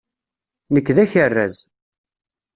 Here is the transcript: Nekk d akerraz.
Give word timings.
Nekk 0.73 0.87
d 0.95 0.97
akerraz. 1.03 1.55